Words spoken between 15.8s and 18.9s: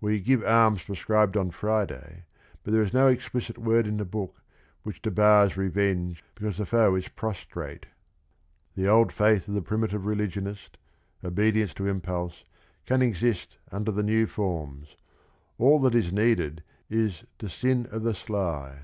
that is needed is to "sin o' the sly."